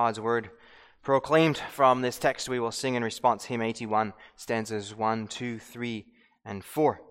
[0.00, 0.48] God's word
[1.02, 6.06] proclaimed from this text, we will sing in response hymn 81, stanzas 1, 2, 3,
[6.42, 7.02] and 4.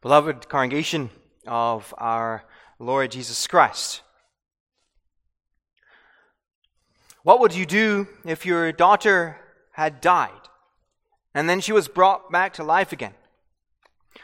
[0.00, 1.10] Beloved congregation
[1.48, 2.44] of our
[2.78, 4.02] Lord Jesus Christ.
[7.22, 9.38] What would you do if your daughter
[9.72, 10.30] had died
[11.34, 13.14] and then she was brought back to life again?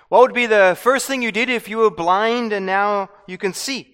[0.08, 3.38] What would be the first thing you did if you were blind and now you
[3.38, 3.88] can see?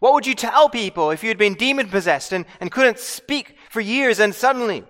[0.00, 3.56] What would you tell people if you had been demon possessed and, and couldn't speak
[3.70, 4.84] for years and suddenly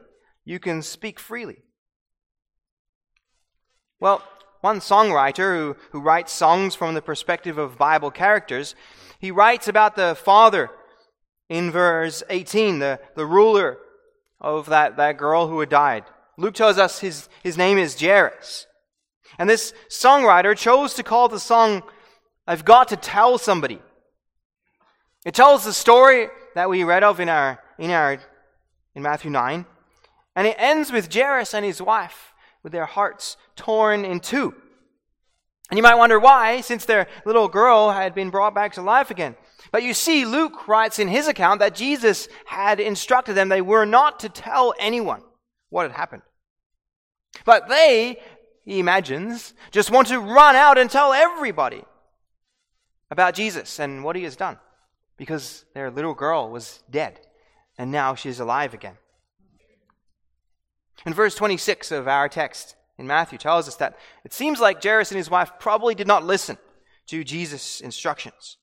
[0.45, 1.59] you can speak freely?
[4.01, 4.23] Well,
[4.61, 8.75] one songwriter who, who writes songs from the perspective of Bible characters
[9.21, 10.71] he writes about the father
[11.51, 13.77] in verse 18, the, the ruler
[14.41, 16.05] of that, that girl who had died.
[16.39, 18.67] Luke tells us his, his name is Jairus.
[19.39, 21.83] And this songwriter chose to call the song,
[22.47, 23.81] I've Got to Tell Somebody.
[25.27, 28.19] It tells the story that we read of in our, in our,
[28.95, 29.67] in Matthew 9.
[30.35, 32.30] And it ends with Jairus and his wife
[32.63, 34.55] with their hearts torn in two.
[35.71, 39.11] And you might wonder why, since their little girl had been brought back to life
[39.11, 39.37] again.
[39.71, 43.85] But you see, Luke writes in his account that Jesus had instructed them they were
[43.85, 45.23] not to tell anyone
[45.69, 46.23] what had happened.
[47.45, 48.19] But they,
[48.65, 51.85] he imagines, just want to run out and tell everybody
[53.11, 54.59] about Jesus and what he has done.
[55.17, 57.21] Because their little girl was dead,
[57.79, 58.97] and now she's alive again.
[61.07, 65.11] In verse 26 of our text, in Matthew tells us that it seems like Jairus
[65.11, 66.59] and his wife probably did not listen
[67.07, 68.59] to Jesus' instructions.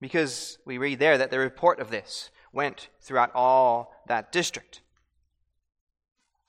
[0.00, 4.82] Because we read there that the report of this went throughout all that district.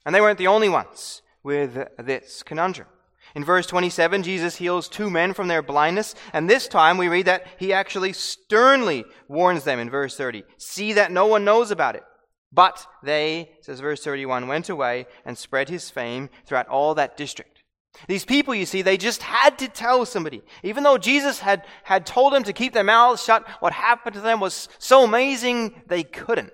[0.06, 2.88] And they weren't the only ones with this conundrum.
[3.36, 7.28] In verse 27, Jesus heals two men from their blindness, and this time we read
[7.28, 11.96] that he actually sternly warns them in verse 30 See that no one knows about
[11.96, 12.04] it.
[12.52, 17.64] But they, says verse 31, went away and spread his fame throughout all that district.
[18.08, 20.42] These people, you see, they just had to tell somebody.
[20.64, 24.22] Even though Jesus had, had told them to keep their mouths shut, what happened to
[24.22, 26.52] them was so amazing they couldn't.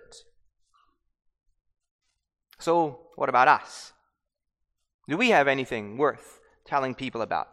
[2.59, 3.93] So, what about us?
[5.07, 7.47] Do we have anything worth telling people about?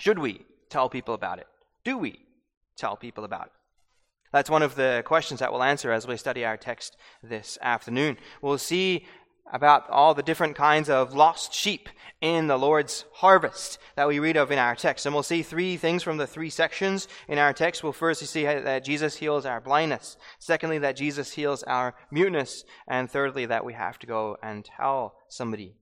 [0.00, 1.46] Should we tell people about it?
[1.84, 2.18] Do we
[2.76, 3.52] tell people about it?
[4.32, 8.18] That's one of the questions that we'll answer as we study our text this afternoon.
[8.42, 9.06] We'll see
[9.52, 11.88] about all the different kinds of lost sheep
[12.20, 15.06] in the Lord's harvest that we read of in our text.
[15.06, 17.82] And we'll see three things from the three sections in our text.
[17.82, 20.16] We'll first see that Jesus heals our blindness.
[20.38, 22.64] Secondly, that Jesus heals our muteness.
[22.86, 25.76] And thirdly, that we have to go and tell somebody.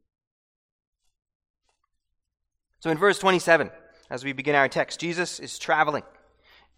[2.80, 3.70] So in verse 27,
[4.10, 6.04] as we begin our text, Jesus is traveling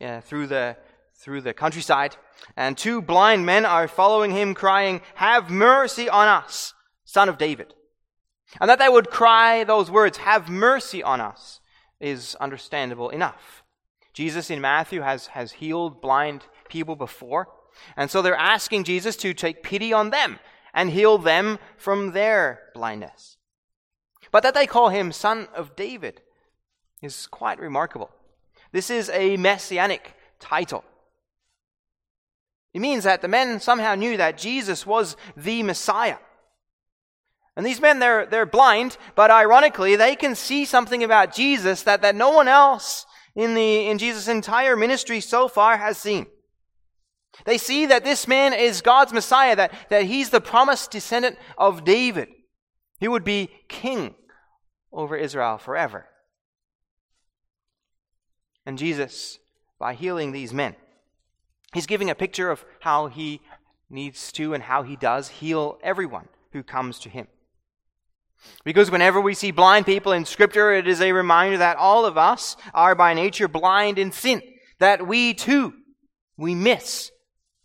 [0.01, 0.77] uh, through the
[1.19, 2.17] through the countryside,
[2.57, 6.75] and two blind men are following him, crying, Have mercy on us,
[7.05, 7.75] son of David.
[8.61, 11.61] And that they would cry those words, Have mercy on us,
[12.01, 13.65] is understandable enough.
[14.13, 17.49] Jesus in Matthew has, has healed blind people before,
[17.97, 20.39] and so they're asking Jesus to take pity on them
[20.73, 23.37] and heal them from their blindness.
[24.31, 26.21] But that they call him Son of David
[27.03, 28.11] is quite remarkable.
[28.73, 30.85] This is a messianic title.
[32.79, 36.19] It means that the men somehow knew that Jesus was the Messiah.
[37.57, 42.03] And these men, they're, they're blind, but ironically, they can see something about Jesus that,
[42.03, 46.29] that no one else in, the, in Jesus' entire ministry so far has seen.
[47.47, 51.85] They see that this man is God's Messiah, that, that he's the promised descendant of
[51.85, 52.29] David.
[53.01, 54.15] He would be king
[54.93, 56.07] over Israel forever.
[58.65, 59.41] And Jesus,
[59.81, 60.77] by healing these men,
[61.75, 63.41] He's giving a picture of how he
[63.91, 67.27] needs to and how he does heal everyone who comes to him.
[68.65, 72.17] Because whenever we see blind people in Scripture, it is a reminder that all of
[72.17, 74.43] us are by nature blind in sin,
[74.79, 75.75] that we too,
[76.37, 77.11] we miss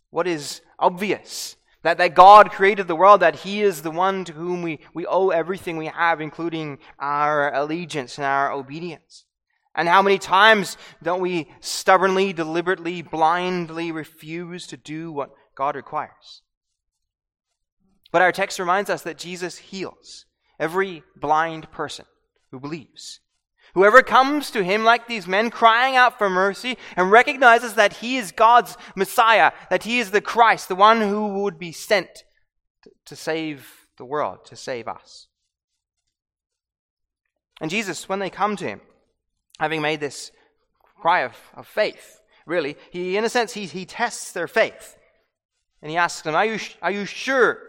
[0.09, 4.33] what is obvious, that, that God created the world, that He is the one to
[4.33, 9.25] whom we, we owe everything we have, including our allegiance and our obedience.
[9.75, 16.41] And how many times don't we stubbornly, deliberately, blindly refuse to do what God requires?
[18.11, 20.25] But our text reminds us that Jesus heals
[20.59, 22.05] every blind person
[22.51, 23.19] who believes.
[23.73, 28.17] Whoever comes to him like these men crying out for mercy and recognizes that he
[28.17, 32.23] is God's Messiah, that he is the Christ, the one who would be sent
[33.05, 35.27] to save the world, to save us.
[37.59, 38.81] And Jesus, when they come to him,
[39.59, 40.31] having made this
[40.99, 44.97] cry of, of faith, really, he, in a sense, he, he tests their faith.
[45.81, 47.59] And he asks them, are you, are you sure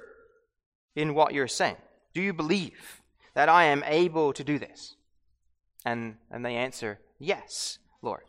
[0.95, 1.77] in what you're saying?
[2.15, 3.03] Do you believe
[3.35, 4.95] that I am able to do this?
[5.85, 8.23] And, and they answer, Yes, Lord.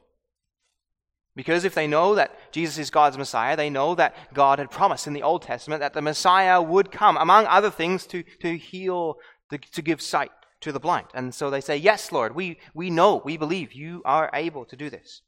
[1.35, 5.05] Because if they know that Jesus is God's Messiah, they know that God had promised
[5.05, 9.17] in the Old Testament that the Messiah would come, among other things, to, to heal,
[9.49, 10.31] to, to give sight
[10.65, 11.07] to the blind.
[11.13, 14.75] And so they say, Yes, Lord, we, we know, we believe you are able to
[14.75, 15.21] do this.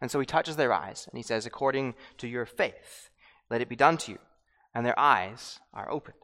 [0.00, 3.10] And so he touches their eyes and he says, According to your faith,
[3.50, 4.18] let it be done to you.
[4.74, 6.14] And their eyes are opened.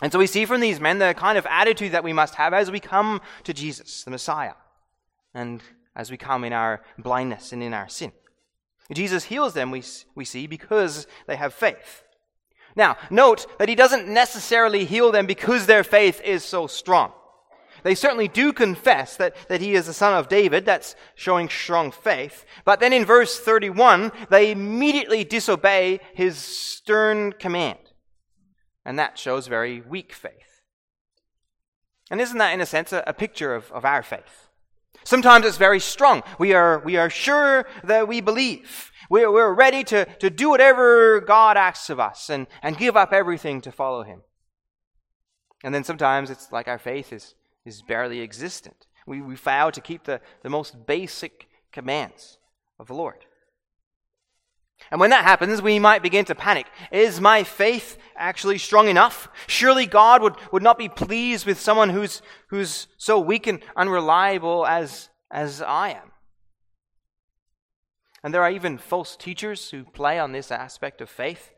[0.00, 2.54] And so we see from these men the kind of attitude that we must have
[2.54, 4.54] as we come to Jesus, the Messiah,
[5.34, 5.60] and
[5.96, 8.12] as we come in our blindness and in our sin.
[8.92, 9.82] Jesus heals them, we,
[10.14, 12.04] we see, because they have faith.
[12.76, 17.12] Now, note that he doesn't necessarily heal them because their faith is so strong.
[17.82, 20.64] They certainly do confess that, that he is the son of David.
[20.64, 22.44] That's showing strong faith.
[22.64, 27.78] But then in verse 31, they immediately disobey his stern command.
[28.84, 30.32] And that shows very weak faith.
[32.10, 34.48] And isn't that, in a sense, a, a picture of, of our faith?
[35.04, 36.22] Sometimes it's very strong.
[36.38, 38.91] We are, we are sure that we believe.
[39.10, 43.12] We're, we're ready to, to do whatever God asks of us and, and give up
[43.12, 44.22] everything to follow Him.
[45.64, 47.34] And then sometimes it's like our faith is,
[47.64, 48.86] is barely existent.
[49.06, 52.38] We, we fail to keep the, the most basic commands
[52.78, 53.26] of the Lord.
[54.90, 56.66] And when that happens, we might begin to panic.
[56.90, 59.28] Is my faith actually strong enough?
[59.46, 64.66] Surely God would, would not be pleased with someone who's, who's so weak and unreliable
[64.66, 66.11] as, as I am.
[68.22, 71.52] And there are even false teachers who play on this aspect of faith.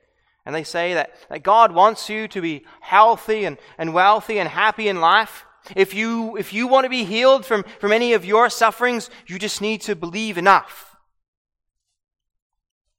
[0.47, 4.49] And they say that, that God wants you to be healthy and, and wealthy and
[4.49, 5.45] happy in life.
[5.75, 9.39] If you, if you want to be healed from, from any of your sufferings, you
[9.39, 10.97] just need to believe enough.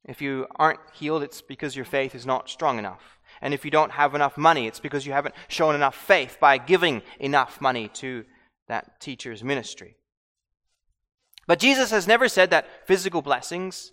[0.04, 3.20] If you aren't healed, it's because your faith is not strong enough.
[3.42, 6.58] And if you don't have enough money, it's because you haven't shown enough faith by
[6.58, 8.26] giving enough money to
[8.68, 9.98] that teacher's ministry.
[11.48, 13.92] But Jesus has never said that physical blessings,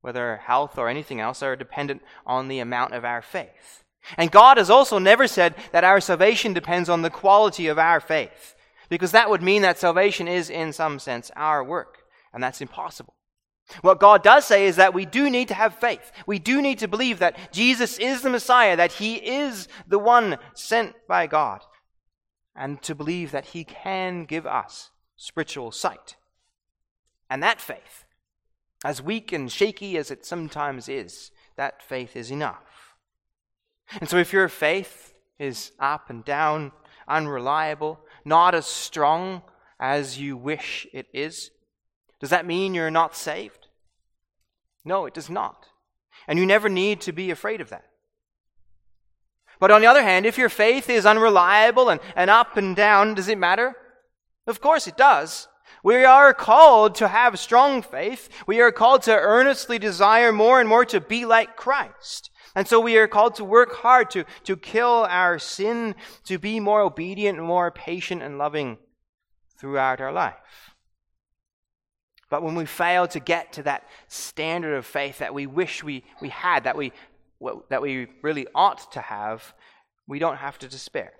[0.00, 3.82] whether health or anything else, are dependent on the amount of our faith.
[4.16, 8.00] And God has also never said that our salvation depends on the quality of our
[8.00, 8.54] faith,
[8.88, 11.98] because that would mean that salvation is, in some sense, our work,
[12.32, 13.14] and that's impossible.
[13.80, 16.12] What God does say is that we do need to have faith.
[16.26, 20.36] We do need to believe that Jesus is the Messiah, that He is the one
[20.52, 21.62] sent by God,
[22.54, 26.16] and to believe that He can give us spiritual sight.
[27.28, 28.04] And that faith,
[28.84, 32.96] as weak and shaky as it sometimes is, that faith is enough.
[34.00, 36.72] And so if your faith is up and down,
[37.08, 39.42] unreliable, not as strong
[39.78, 41.50] as you wish it is,
[42.20, 43.68] does that mean you're not saved?
[44.84, 45.66] No, it does not.
[46.28, 47.84] And you never need to be afraid of that.
[49.60, 53.14] But on the other hand, if your faith is unreliable and, and up and down,
[53.14, 53.74] does it matter?
[54.46, 55.48] Of course it does.
[55.84, 58.30] We are called to have strong faith.
[58.46, 62.30] We are called to earnestly desire more and more to be like Christ.
[62.56, 65.94] And so we are called to work hard to, to kill our sin,
[66.24, 68.78] to be more obedient, more patient and loving
[69.58, 70.34] throughout our life.
[72.30, 76.02] But when we fail to get to that standard of faith that we wish we,
[76.18, 76.92] we had, that we,
[77.68, 79.52] that we really ought to have,
[80.06, 81.12] we don't have to despair.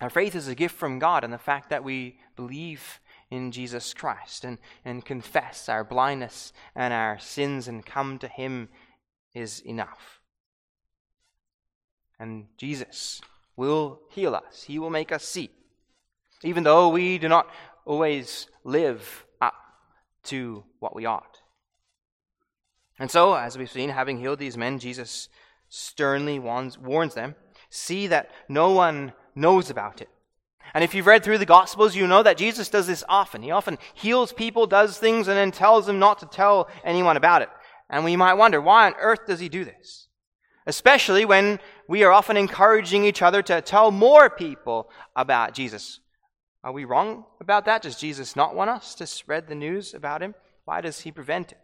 [0.00, 3.92] Our faith is a gift from God, and the fact that we believe in Jesus
[3.94, 8.68] Christ and, and confess our blindness and our sins and come to Him
[9.34, 10.20] is enough.
[12.18, 13.20] And Jesus
[13.56, 15.50] will heal us, He will make us see.
[16.42, 17.50] Even though we do not
[17.84, 19.54] always live up
[20.24, 21.38] to what we ought.
[22.98, 25.28] And so, as we've seen, having healed these men, Jesus
[25.68, 27.34] sternly warns, warns them
[27.70, 30.08] see that no one knows about it.
[30.74, 33.42] And if you've read through the Gospels, you know that Jesus does this often.
[33.42, 37.42] He often heals people, does things, and then tells them not to tell anyone about
[37.42, 37.48] it.
[37.88, 40.08] And we might wonder, why on earth does he do this?
[40.66, 41.58] Especially when
[41.88, 46.00] we are often encouraging each other to tell more people about Jesus.
[46.62, 47.82] Are we wrong about that?
[47.82, 50.34] Does Jesus not want us to spread the news about him?
[50.66, 51.58] Why does he prevent it?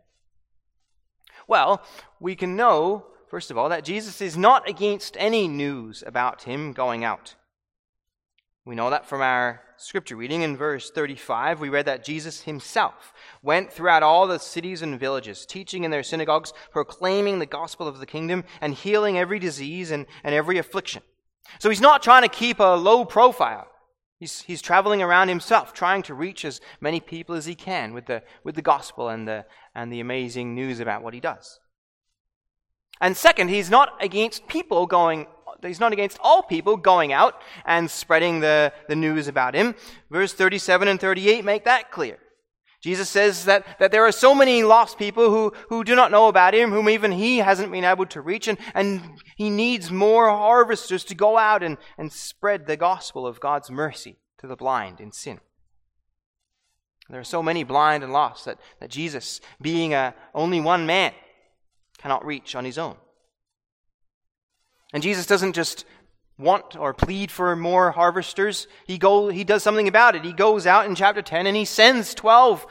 [1.46, 1.82] Well,
[2.20, 6.72] we can know, first of all, that Jesus is not against any news about him
[6.72, 7.34] going out.
[8.66, 11.60] We know that from our scripture reading in verse 35.
[11.60, 16.02] We read that Jesus himself went throughout all the cities and villages, teaching in their
[16.02, 21.02] synagogues, proclaiming the gospel of the kingdom, and healing every disease and, and every affliction.
[21.58, 23.68] So he's not trying to keep a low profile.
[24.18, 28.06] He's, he's traveling around himself, trying to reach as many people as he can with
[28.06, 29.44] the, with the gospel and the,
[29.74, 31.60] and the amazing news about what he does.
[33.00, 35.26] And second, he's not against people going
[35.68, 39.74] he's not against all people going out and spreading the, the news about him.
[40.10, 42.18] Verse 37 and 38 make that clear.
[42.84, 46.28] Jesus says that, that there are so many lost people who, who do not know
[46.28, 49.00] about him, whom even he hasn't been able to reach, and, and
[49.36, 54.18] he needs more harvesters to go out and, and spread the gospel of God's mercy
[54.36, 55.40] to the blind in sin.
[57.08, 61.14] There are so many blind and lost that, that Jesus, being a, only one man,
[61.96, 62.96] cannot reach on his own.
[64.94, 65.84] And Jesus doesn't just
[66.38, 68.68] want or plead for more harvesters.
[68.86, 70.24] He go he does something about it.
[70.24, 72.64] He goes out in chapter 10 and he sends 12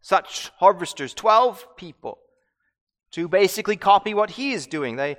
[0.00, 2.18] such harvesters, 12 people
[3.10, 4.94] to basically copy what he is doing.
[4.94, 5.16] They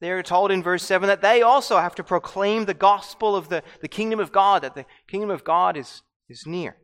[0.00, 3.62] they're told in verse 7 that they also have to proclaim the gospel of the,
[3.80, 6.76] the kingdom of God, that the kingdom of God is, is near,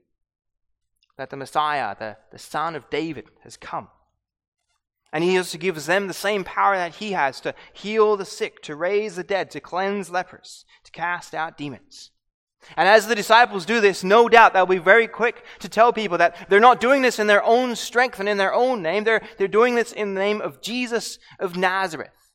[1.19, 3.89] that the Messiah, the, the Son of David, has come.
[5.13, 8.63] And he also gives them the same power that he has to heal the sick,
[8.63, 12.11] to raise the dead, to cleanse lepers, to cast out demons.
[12.77, 16.17] And as the disciples do this, no doubt they'll be very quick to tell people
[16.19, 19.05] that they're not doing this in their own strength and in their own name.
[19.05, 22.33] They're, they're doing this in the name of Jesus of Nazareth,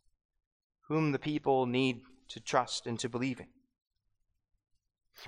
[0.88, 3.48] whom the people need to trust and to believe in.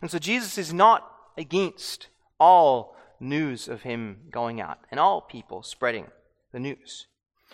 [0.01, 2.07] And so Jesus is not against
[2.39, 6.07] all news of him going out and all people spreading
[6.51, 7.07] the news.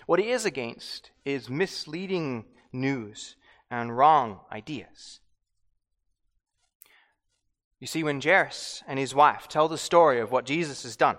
[0.05, 3.35] What he is against is misleading news
[3.71, 5.19] and wrong ideas.
[7.79, 11.17] You see, when Jairus and his wife tell the story of what Jesus has done,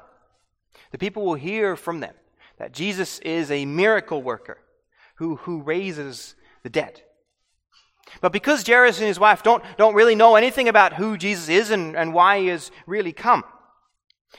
[0.91, 2.15] the people will hear from them
[2.59, 4.59] that Jesus is a miracle worker
[5.17, 7.03] who, who raises the dead.
[8.21, 11.71] But because Jairus and his wife don't, don't really know anything about who Jesus is
[11.71, 13.45] and, and why he has really come,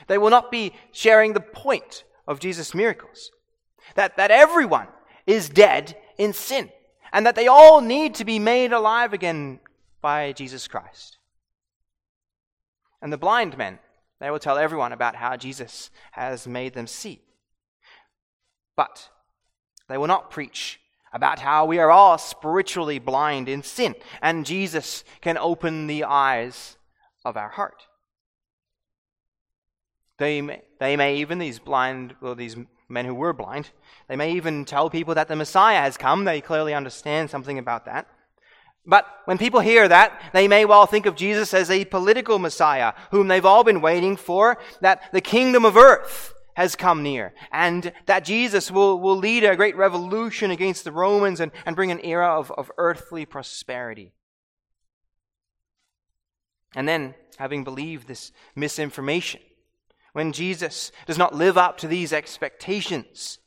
[0.06, 3.30] they will not be sharing the point of Jesus' miracles
[3.98, 4.86] that, that everyone
[5.26, 6.70] is dead in sin
[7.12, 9.58] and that they all need to be made alive again
[10.00, 11.18] by Jesus Christ.
[13.02, 13.80] And the blind men,
[14.20, 17.22] they will tell everyone about how Jesus has made them see.
[18.76, 19.08] But
[19.88, 20.78] they will not preach
[21.12, 26.76] about how we are all spiritually blind in sin and Jesus can open the eyes
[27.24, 27.88] of our heart.
[30.18, 32.54] They may, they may even, these blind, or these
[32.88, 33.70] men who were blind.
[34.08, 36.24] They may even tell people that the Messiah has come.
[36.24, 38.06] They clearly understand something about that.
[38.86, 42.94] But when people hear that, they may well think of Jesus as a political Messiah
[43.10, 47.92] whom they've all been waiting for, that the kingdom of earth has come near, and
[48.06, 52.00] that Jesus will, will lead a great revolution against the Romans and, and bring an
[52.02, 54.12] era of, of earthly prosperity.
[56.74, 59.40] And then, having believed this misinformation,
[60.12, 63.38] when Jesus does not live up to these expectations,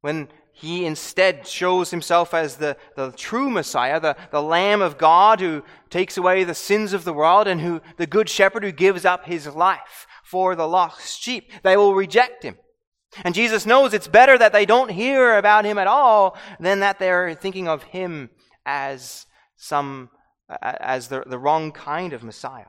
[0.00, 5.40] when he instead shows himself as the, the true Messiah, the, the Lamb of God
[5.40, 9.04] who takes away the sins of the world and who the good shepherd who gives
[9.04, 12.56] up his life for the lost sheep, they will reject him.
[13.24, 16.98] And Jesus knows it's better that they don't hear about him at all than that
[16.98, 18.30] they're thinking of him
[18.64, 20.10] as some
[20.60, 22.66] as the, the wrong kind of Messiah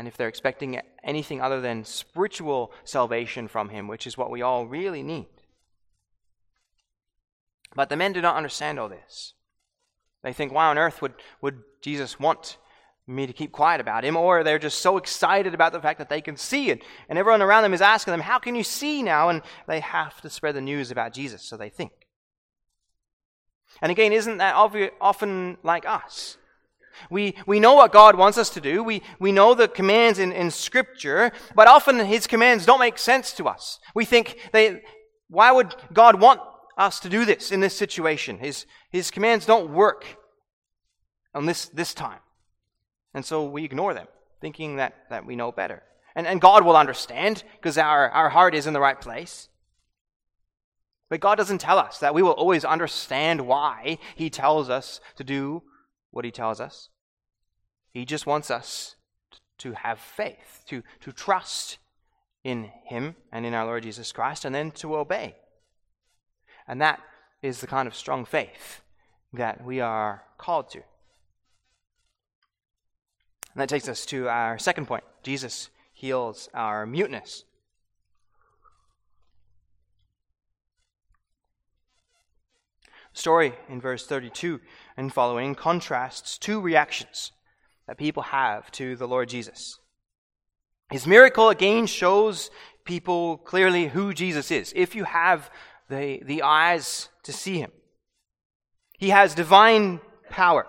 [0.00, 4.40] and if they're expecting anything other than spiritual salvation from him, which is what we
[4.40, 5.26] all really need.
[7.76, 9.34] But the men do not understand all this.
[10.22, 12.56] They think, why on earth would, would Jesus want
[13.06, 14.16] me to keep quiet about him?
[14.16, 16.82] Or they're just so excited about the fact that they can see it.
[17.10, 19.28] And everyone around them is asking them, how can you see now?
[19.28, 21.92] And they have to spread the news about Jesus, so they think.
[23.82, 26.38] And again, isn't that often like us?
[27.10, 28.82] We, we know what God wants us to do.
[28.82, 33.32] We, we know the commands in, in Scripture, but often His commands don't make sense
[33.34, 33.78] to us.
[33.94, 34.82] We think, they,
[35.28, 36.40] why would God want
[36.76, 38.38] us to do this in this situation?
[38.38, 40.04] His, his commands don't work
[41.34, 42.20] on this, this time.
[43.14, 44.06] And so we ignore them,
[44.40, 45.82] thinking that, that we know better.
[46.14, 49.48] And, and God will understand because our, our heart is in the right place.
[51.08, 55.24] But God doesn't tell us that we will always understand why He tells us to
[55.24, 55.62] do
[56.10, 56.88] what he tells us.
[57.92, 58.96] He just wants us
[59.58, 61.78] to have faith, to, to trust
[62.42, 65.36] in him and in our Lord Jesus Christ, and then to obey.
[66.66, 67.00] And that
[67.42, 68.82] is the kind of strong faith
[69.32, 70.78] that we are called to.
[73.52, 77.44] And that takes us to our second point Jesus heals our muteness.
[83.12, 84.60] Story in verse 32
[85.00, 87.32] and following contrasts two reactions
[87.86, 89.78] that people have to the Lord Jesus.
[90.90, 92.50] His miracle again shows
[92.84, 95.50] people clearly who Jesus is, if you have
[95.88, 97.72] the, the eyes to see him.
[98.98, 100.66] He has divine power.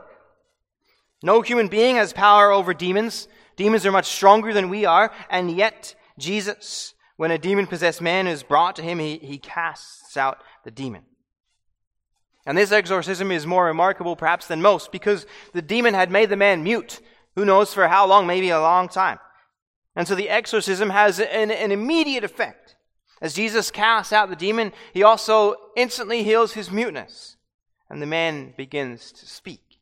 [1.22, 3.28] No human being has power over demons.
[3.58, 8.28] Demons are much stronger than we are, and yet Jesus, when a demon possessed man
[8.28, 11.04] is brought to him, he, he casts out the demon.
[12.46, 16.36] And this exorcism is more remarkable perhaps than most because the demon had made the
[16.36, 17.00] man mute.
[17.36, 18.26] Who knows for how long?
[18.26, 19.20] Maybe a long time.
[19.96, 22.76] And so the exorcism has an, an immediate effect.
[23.22, 27.38] As Jesus casts out the demon, he also instantly heals his muteness,
[27.88, 29.80] and the man begins to speak.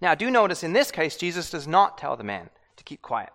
[0.00, 3.30] Now, do notice in this case, Jesus does not tell the man to keep quiet.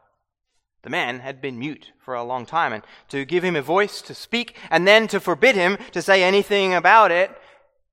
[0.81, 4.01] The man had been mute for a long time, and to give him a voice
[4.03, 7.31] to speak and then to forbid him to say anything about it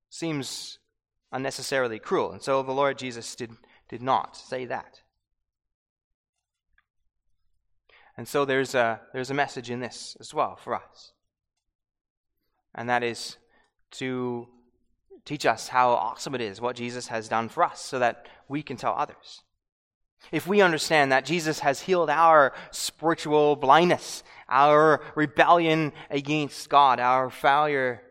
[0.09, 0.78] seems
[1.33, 2.33] unnecessarily cruel.
[2.33, 3.50] And so the Lord Jesus did,
[3.88, 5.00] did not say that.
[8.16, 11.12] And so there's a, there's a message in this as well for us.
[12.75, 13.37] And that is
[13.93, 14.49] to
[15.25, 18.62] teach us how awesome it is what Jesus has done for us so that we
[18.62, 19.43] can tell others.
[20.32, 27.30] If we understand that Jesus has healed our spiritual blindness, our rebellion against God, our
[27.30, 28.02] failure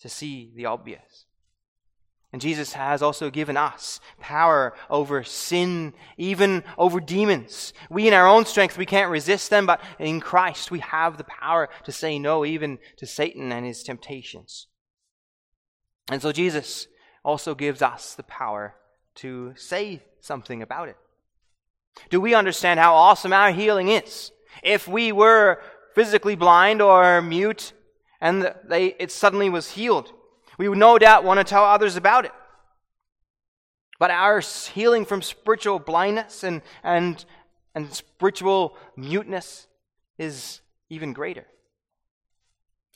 [0.00, 1.26] to see the obvious,
[2.32, 7.72] and Jesus has also given us power over sin, even over demons.
[7.90, 11.24] We, in our own strength, we can't resist them, but in Christ, we have the
[11.24, 14.68] power to say no even to Satan and his temptations.
[16.08, 16.86] And so Jesus
[17.24, 18.76] also gives us the power
[19.16, 20.96] to say something about it.
[22.08, 24.32] Do we understand how awesome our healing is?
[24.62, 25.60] If we were
[25.94, 27.72] physically blind or mute
[28.20, 30.12] and they, it suddenly was healed,
[30.58, 32.32] we would no doubt want to tell others about it.
[33.98, 37.22] But our healing from spiritual blindness and, and,
[37.74, 39.66] and spiritual muteness
[40.18, 41.46] is even greater.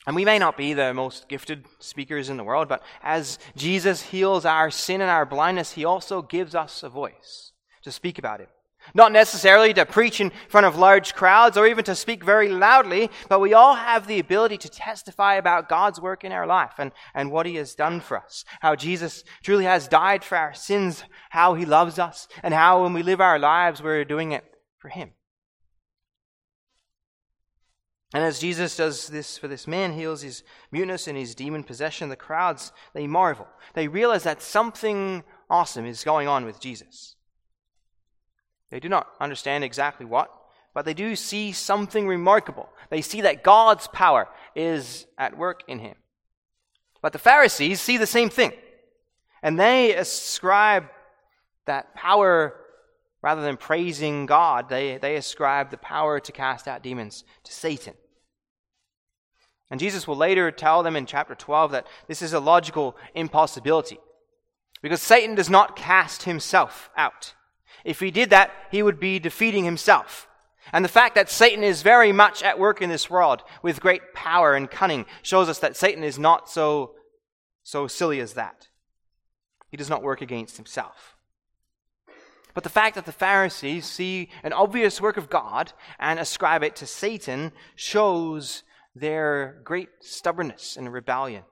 [0.07, 4.03] And we may not be the most gifted speakers in the world, but as Jesus
[4.03, 7.53] heals our sin and our blindness, he also gives us a voice
[7.83, 8.49] to speak about it.
[8.93, 13.11] Not necessarily to preach in front of large crowds or even to speak very loudly,
[13.29, 16.93] but we all have the ability to testify about God's work in our life and,
[17.15, 18.45] and what He has done for us.
[18.61, 22.93] How Jesus truly has died for our sins, how He loves us, and how when
[22.93, 24.45] we live our lives, we're doing it
[24.79, 25.13] for Him.
[28.15, 32.09] And as Jesus does this for this man, heals his muteness and his demon possession,
[32.09, 33.49] the crowds, they marvel.
[33.75, 37.17] They realize that something awesome is going on with Jesus.
[38.75, 40.35] They do not understand exactly what,
[40.75, 42.69] but they do see something remarkable.
[42.91, 45.95] They see that God's power is at work in him.
[47.01, 48.51] But the Pharisees see the same thing.
[49.45, 50.87] And they ascribe
[51.67, 52.57] that power,
[53.23, 57.95] rather than praising God, they, they ascribe the power to cast out demons to Satan.
[59.71, 64.01] And Jesus will later tell them in chapter 12 that this is a logical impossibility.
[64.83, 67.35] Because Satan does not cast himself out.
[67.85, 70.27] If he did that, he would be defeating himself.
[70.73, 74.15] And the fact that Satan is very much at work in this world with great
[74.15, 76.95] power and cunning shows us that Satan is not so,
[77.63, 78.69] so silly as that.
[79.69, 81.17] He does not work against himself.
[82.55, 86.77] But the fact that the Pharisees see an obvious work of God and ascribe it
[86.77, 88.63] to Satan shows
[88.95, 91.43] their great stubbornness and rebellion.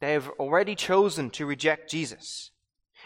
[0.00, 2.52] They have already chosen to reject Jesus.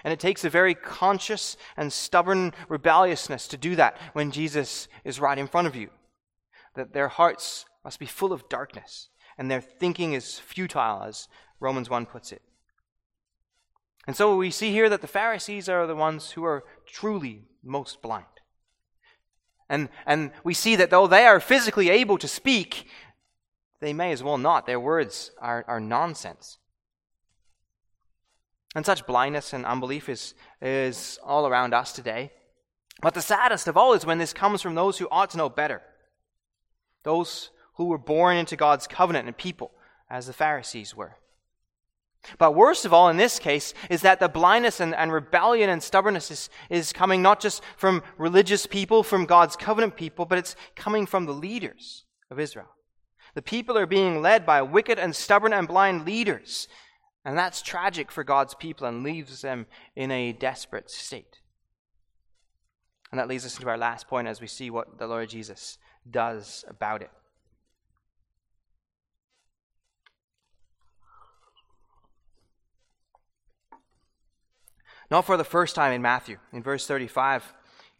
[0.04, 5.20] And it takes a very conscious and stubborn rebelliousness to do that when Jesus is
[5.20, 5.90] right in front of you.
[6.74, 11.28] That their hearts must be full of darkness and their thinking is futile, as
[11.60, 12.42] Romans 1 puts it.
[14.06, 18.02] And so we see here that the Pharisees are the ones who are truly most
[18.02, 18.24] blind.
[19.68, 22.86] And, and we see that though they are physically able to speak,
[23.80, 24.66] they may as well not.
[24.66, 26.58] Their words are, are nonsense.
[28.74, 32.32] And such blindness and unbelief is, is all around us today.
[33.00, 35.48] But the saddest of all is when this comes from those who ought to know
[35.48, 35.82] better.
[37.02, 39.72] Those who were born into God's covenant and people,
[40.08, 41.16] as the Pharisees were.
[42.38, 45.82] But worst of all in this case is that the blindness and, and rebellion and
[45.82, 50.54] stubbornness is, is coming not just from religious people, from God's covenant people, but it's
[50.76, 52.68] coming from the leaders of Israel.
[53.34, 56.68] The people are being led by wicked and stubborn and blind leaders
[57.24, 61.40] and that's tragic for God's people and leaves them in a desperate state.
[63.10, 65.78] And that leads us into our last point as we see what the Lord Jesus
[66.10, 67.10] does about it.
[75.10, 77.52] Not for the first time in Matthew, in verse 35,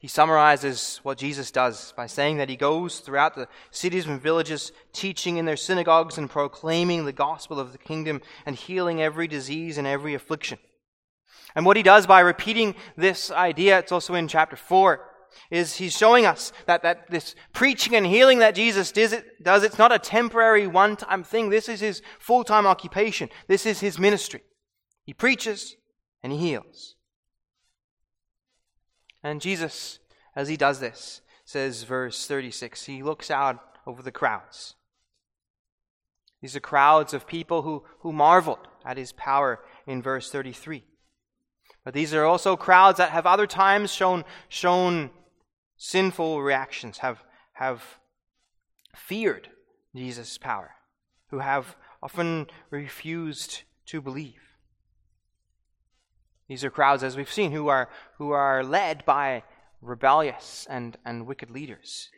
[0.03, 4.73] he summarizes what Jesus does by saying that he goes throughout the cities and villages,
[4.93, 9.79] teaching in their synagogues and proclaiming the gospel of the kingdom and healing every disease
[9.79, 10.59] and every affliction.
[11.55, 15.09] And what he does by repeating this idea, it's also in chapter 4,
[15.53, 19.62] is he's showing us that, that this preaching and healing that Jesus does, it, does,
[19.62, 21.49] it's not a temporary one time thing.
[21.49, 23.29] This is his full time occupation.
[23.47, 24.43] This is his ministry.
[25.05, 25.77] He preaches
[26.25, 26.92] and he heals.
[29.23, 29.99] And Jesus,
[30.35, 34.75] as he does this, says, verse 36, he looks out over the crowds.
[36.41, 40.83] These are crowds of people who, who marveled at his power in verse 33.
[41.85, 45.11] But these are also crowds that have other times shown, shown
[45.77, 47.83] sinful reactions, have, have
[48.95, 49.49] feared
[49.95, 50.73] Jesus' power,
[51.31, 54.41] who have often refused to believe.
[56.53, 57.88] These are crowds, as we've seen, who are,
[58.19, 59.43] who are led by
[59.81, 62.11] rebellious and, and wicked leaders.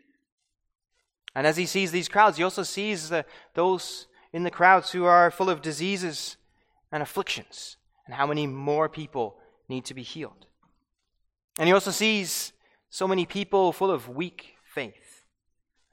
[1.37, 5.05] And as he sees these crowds, he also sees the, those in the crowds who
[5.05, 6.37] are full of diseases
[6.91, 9.37] and afflictions, and how many more people
[9.69, 10.47] need to be healed.
[11.57, 12.53] And he also sees
[12.91, 15.23] so many people full of weak faith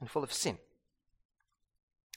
[0.00, 0.58] and full of sin.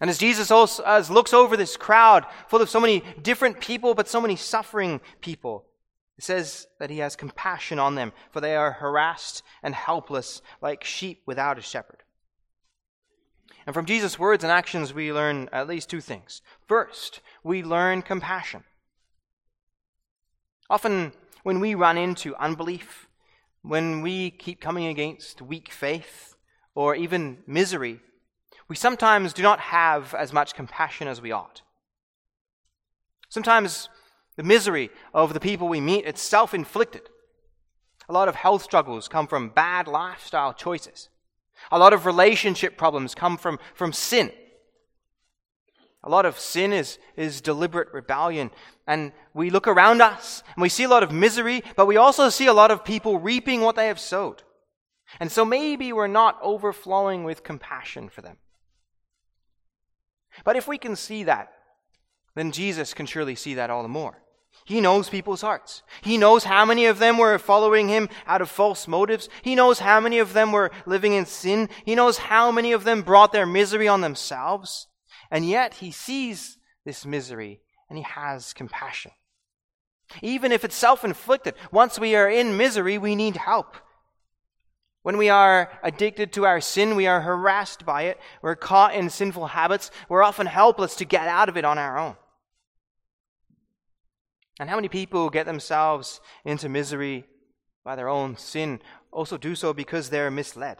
[0.01, 3.93] And as Jesus also as looks over this crowd full of so many different people,
[3.93, 5.67] but so many suffering people,
[6.17, 10.83] it says that he has compassion on them, for they are harassed and helpless like
[10.83, 12.03] sheep without a shepherd.
[13.65, 16.41] And from Jesus' words and actions, we learn at least two things.
[16.67, 18.63] First, we learn compassion.
[20.69, 23.07] Often, when we run into unbelief,
[23.61, 26.35] when we keep coming against weak faith
[26.75, 27.99] or even misery,
[28.67, 31.61] we sometimes do not have as much compassion as we ought.
[33.29, 33.89] Sometimes
[34.35, 37.09] the misery of the people we meet, it's self inflicted.
[38.07, 41.09] A lot of health struggles come from bad lifestyle choices.
[41.71, 44.31] A lot of relationship problems come from, from sin.
[46.03, 48.51] A lot of sin is, is deliberate rebellion.
[48.85, 52.29] And we look around us and we see a lot of misery, but we also
[52.29, 54.43] see a lot of people reaping what they have sowed.
[55.19, 58.37] And so maybe we're not overflowing with compassion for them.
[60.43, 61.51] But if we can see that,
[62.35, 64.21] then Jesus can surely see that all the more.
[64.65, 65.83] He knows people's hearts.
[66.01, 69.29] He knows how many of them were following him out of false motives.
[69.43, 71.69] He knows how many of them were living in sin.
[71.85, 74.87] He knows how many of them brought their misery on themselves.
[75.29, 79.11] And yet he sees this misery and he has compassion.
[80.23, 83.75] Even if it's self inflicted, once we are in misery, we need help.
[85.03, 89.11] When we are addicted to our sin, we are harassed by it, we're caught in
[89.11, 92.15] sinful habits, we're often helpless to get out of it on our own.
[94.59, 97.25] And how many people get themselves into misery
[97.83, 100.77] by their own sin also do so because they're misled?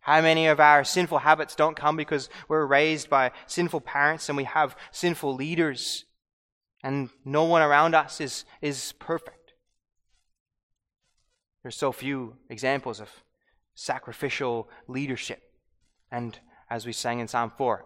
[0.00, 4.36] How many of our sinful habits don't come because we're raised by sinful parents and
[4.36, 6.04] we have sinful leaders
[6.82, 9.52] and no one around us is, is perfect?
[11.62, 13.10] There's so few examples of
[13.74, 15.42] sacrificial leadership.
[16.10, 16.38] And
[16.70, 17.84] as we sang in Psalm 4,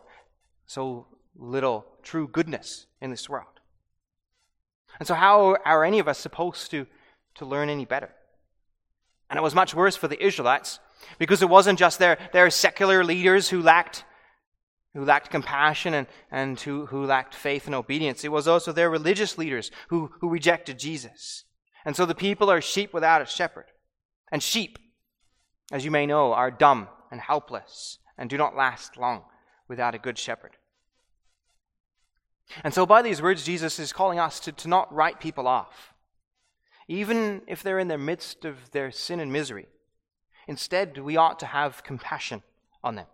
[0.67, 3.52] so little true goodness in this world.
[4.99, 6.87] And so, how are any of us supposed to,
[7.37, 8.11] to learn any better?
[9.31, 10.79] And it was much worse for the Israelites
[11.19, 14.05] because it wasn't just their, their secular leaders who lacked,
[14.95, 18.25] who lacked compassion and, and who, who lacked faith and obedience.
[18.25, 21.45] It was also their religious leaders who, who rejected Jesus.
[21.85, 23.67] And so the people are sheep without a shepherd.
[24.31, 24.79] And sheep,
[25.73, 29.25] as you may know, are dumb and helpless and do not last long
[29.69, 30.57] without a good shepherd.
[32.65, 35.93] And so, by these words, Jesus is calling us to, to not write people off,
[36.89, 39.67] even if they're in the midst of their sin and misery.
[40.49, 42.43] Instead, we ought to have compassion
[42.83, 43.07] on them.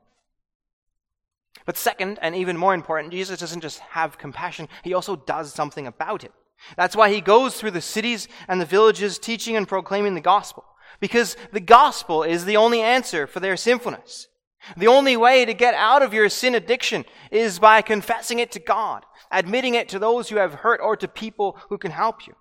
[1.66, 5.86] But second, and even more important, Jesus doesn't just have compassion, he also does something
[5.86, 6.32] about it.
[6.76, 10.64] That's why he goes through the cities and the villages teaching and proclaiming the gospel.
[11.00, 14.28] Because the gospel is the only answer for their sinfulness.
[14.76, 18.60] The only way to get out of your sin addiction is by confessing it to
[18.60, 22.34] God admitting it to those who have hurt or to people who can help you.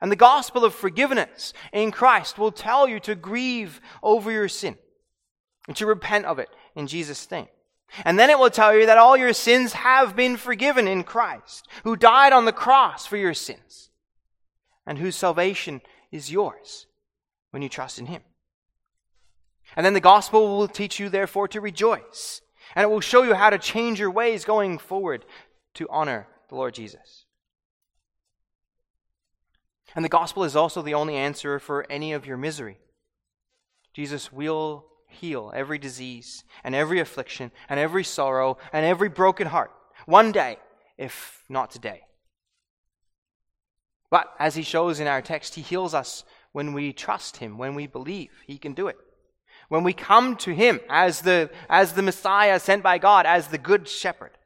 [0.00, 4.76] And the gospel of forgiveness in Christ will tell you to grieve over your sin
[5.66, 7.48] and to repent of it in Jesus' name.
[8.04, 11.68] And then it will tell you that all your sins have been forgiven in Christ,
[11.84, 13.90] who died on the cross for your sins,
[14.84, 16.86] and whose salvation is yours
[17.50, 18.22] when you trust in Him.
[19.76, 22.40] And then the gospel will teach you, therefore, to rejoice.
[22.74, 25.24] And it will show you how to change your ways going forward
[25.74, 27.26] to honor the Lord Jesus.
[29.94, 32.78] And the gospel is also the only answer for any of your misery.
[33.94, 39.70] Jesus will heal every disease and every affliction and every sorrow and every broken heart
[40.04, 40.58] one day,
[40.98, 42.02] if not today.
[44.10, 47.74] But as he shows in our text, he heals us when we trust him, when
[47.74, 48.96] we believe he can do it.
[49.68, 53.58] When we come to him as the, as the Messiah sent by God, as the
[53.58, 54.38] good shepherd,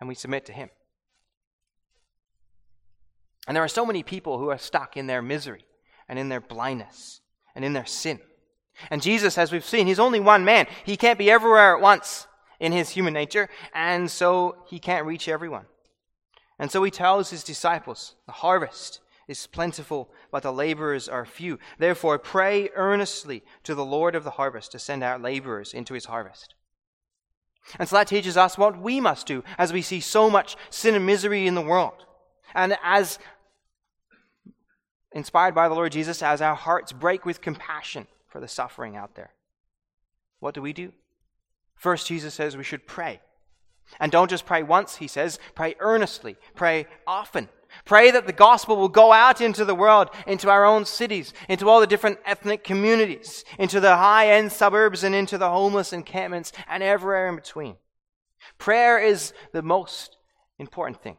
[0.00, 0.70] and we submit to him.
[3.46, 5.64] And there are so many people who are stuck in their misery
[6.08, 7.20] and in their blindness
[7.54, 8.20] and in their sin.
[8.90, 10.66] And Jesus, as we've seen, he's only one man.
[10.84, 12.26] He can't be everywhere at once
[12.58, 15.66] in his human nature, and so he can't reach everyone.
[16.58, 21.58] And so he tells his disciples, The harvest is plentiful, but the laborers are few.
[21.78, 26.06] Therefore, pray earnestly to the Lord of the harvest to send out laborers into his
[26.06, 26.54] harvest.
[27.78, 30.94] And so that teaches us what we must do as we see so much sin
[30.94, 32.06] and misery in the world.
[32.54, 33.18] And as
[35.12, 39.14] inspired by the Lord Jesus, as our hearts break with compassion for the suffering out
[39.14, 39.30] there,
[40.40, 40.92] what do we do?
[41.76, 43.20] First, Jesus says we should pray.
[44.00, 47.48] And don't just pray once, he says, pray earnestly, pray often.
[47.84, 51.68] Pray that the gospel will go out into the world, into our own cities, into
[51.68, 56.52] all the different ethnic communities, into the high end suburbs, and into the homeless encampments,
[56.68, 57.76] and everywhere in between.
[58.58, 60.16] Prayer is the most
[60.58, 61.16] important thing.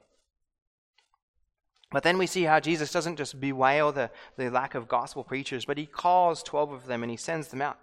[1.92, 5.66] But then we see how Jesus doesn't just bewail the, the lack of gospel preachers,
[5.66, 7.78] but he calls 12 of them and he sends them out.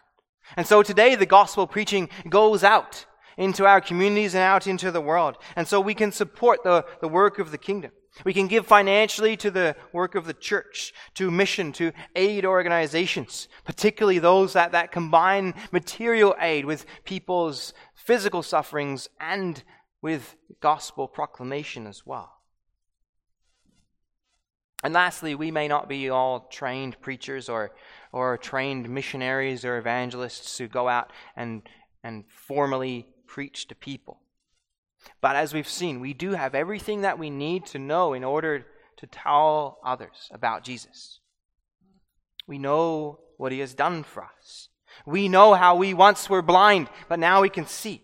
[0.57, 3.07] And so today the gospel preaching goes out
[3.37, 5.39] into our communities and out into the world.
[5.55, 7.93] And so we can support the, the work of the kingdom.
[8.25, 13.49] We can give financially to the work of the church, to mission, to aid organizations,
[13.65, 19.63] particularly those that, that combine material aid with people's physical sufferings and
[20.03, 22.41] with gospel proclamation as well.
[24.83, 27.73] And lastly, we may not be all trained preachers or,
[28.13, 31.63] or trained missionaries or evangelists who go out and,
[32.03, 34.21] and formally preach to people.
[35.21, 38.67] But as we've seen, we do have everything that we need to know in order
[38.97, 41.21] to tell others about Jesus.
[42.47, 44.69] We know what he has done for us.
[45.07, 48.03] We know how we once were blind, but now we can see.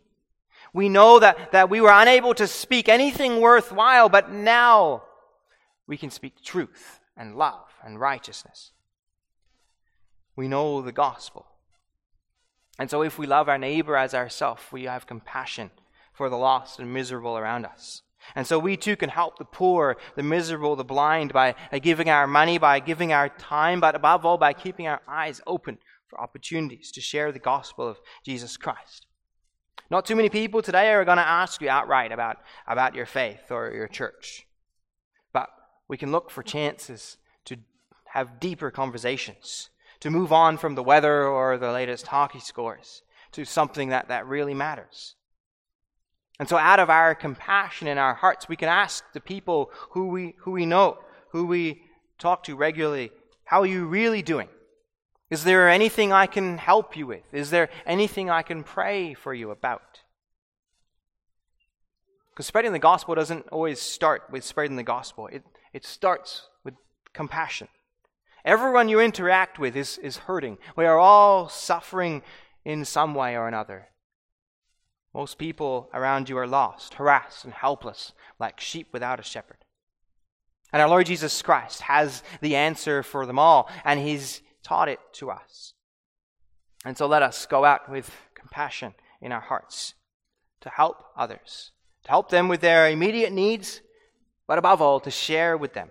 [0.73, 5.03] We know that, that we were unable to speak anything worthwhile, but now
[5.87, 8.73] we can speak truth and love and righteousness.
[10.35, 11.47] We know the gospel.
[12.79, 15.71] And so, if we love our neighbor as ourself, we have compassion
[16.17, 18.03] for the lost and miserable around us.
[18.35, 22.11] And so, we too can help the poor, the miserable, the blind by uh, giving
[22.11, 26.21] our money, by giving our time, but above all, by keeping our eyes open for
[26.21, 29.07] opportunities to share the gospel of Jesus Christ.
[29.91, 33.53] Not too many people today are going to ask you outright about, about your faith
[33.53, 34.47] or your church
[35.37, 35.51] but
[35.87, 37.59] we can look for chances to
[38.15, 39.69] have deeper conversations,
[40.01, 43.03] to move on from the weather or the latest hockey scores
[43.33, 45.16] to something that, that really matters.
[46.39, 50.09] And so, out of our compassion in our hearts, we can ask the people who
[50.09, 50.99] we, who we know,
[51.31, 51.83] who we
[52.19, 53.11] talk to regularly,
[53.45, 54.49] How are you really doing?
[55.31, 57.25] Is there anything I can help you with?
[57.33, 60.03] Is there anything I can pray for you about?
[62.31, 65.27] Because spreading the gospel doesn't always start with spreading the gospel.
[65.29, 66.75] It, it starts with
[67.13, 67.69] compassion.
[68.45, 70.59] Everyone you interact with is, is hurting.
[70.77, 72.23] We are all suffering
[72.65, 73.89] in some way or another.
[75.17, 79.57] Most people around you are lost, harassed, and helpless, like sheep without a shepherd.
[80.75, 85.01] And our Lord Jesus Christ has the answer for them all, and He's taught it
[85.15, 85.73] to us.
[86.85, 89.95] And so let us go out with compassion in our hearts
[90.61, 91.71] to help others,
[92.05, 93.81] to help them with their immediate needs
[94.47, 95.89] but above all, to share with them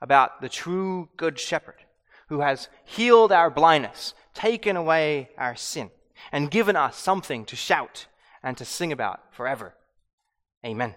[0.00, 1.84] about the true Good Shepherd
[2.30, 5.90] who has healed our blindness, taken away our sin,
[6.32, 8.06] and given us something to shout
[8.46, 9.74] and to sing about forever.
[10.64, 10.94] Amen.